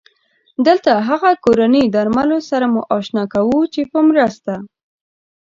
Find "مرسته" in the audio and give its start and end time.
4.09-4.53